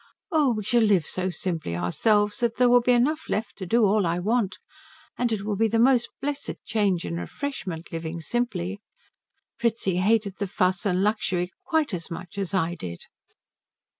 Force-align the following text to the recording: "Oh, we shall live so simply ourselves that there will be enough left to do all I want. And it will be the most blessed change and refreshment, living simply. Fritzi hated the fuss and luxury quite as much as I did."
"Oh, 0.31 0.53
we 0.53 0.63
shall 0.63 0.81
live 0.81 1.05
so 1.05 1.29
simply 1.29 1.75
ourselves 1.75 2.39
that 2.39 2.55
there 2.55 2.67
will 2.69 2.81
be 2.81 2.91
enough 2.91 3.29
left 3.29 3.55
to 3.57 3.67
do 3.67 3.85
all 3.85 4.07
I 4.07 4.17
want. 4.17 4.57
And 5.15 5.31
it 5.31 5.45
will 5.45 5.55
be 5.55 5.67
the 5.67 5.77
most 5.77 6.09
blessed 6.23 6.55
change 6.65 7.05
and 7.05 7.19
refreshment, 7.19 7.91
living 7.91 8.19
simply. 8.19 8.81
Fritzi 9.59 9.97
hated 9.97 10.37
the 10.37 10.47
fuss 10.47 10.87
and 10.87 11.03
luxury 11.03 11.51
quite 11.65 11.93
as 11.93 12.09
much 12.09 12.39
as 12.39 12.51
I 12.51 12.73
did." 12.73 13.05